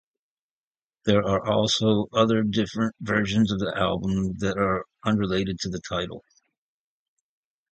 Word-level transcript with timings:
There 1.05 1.23
are 1.23 1.45
also 1.45 2.07
different 2.49 2.95
versions 3.01 3.51
of 3.51 3.59
the 3.59 3.71
album 3.77 4.33
that 4.39 4.57
are 4.57 4.87
unrelated 5.05 5.59
to 5.59 5.69
the 5.69 5.79
title. 5.79 6.23